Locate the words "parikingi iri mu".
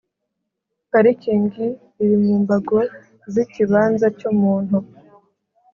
0.91-2.33